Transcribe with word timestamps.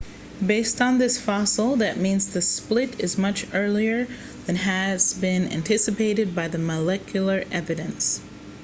based 0.43 0.81
on 0.81 0.97
this 0.97 1.19
fossil 1.19 1.75
that 1.75 1.95
means 1.95 2.33
the 2.33 2.41
split 2.41 2.99
is 2.99 3.19
much 3.19 3.45
earlier 3.53 4.07
than 4.47 4.55
has 4.55 5.13
been 5.13 5.47
anticipated 5.53 6.33
by 6.33 6.47
the 6.47 6.57
molecular 6.57 7.43
evidence 7.51 8.19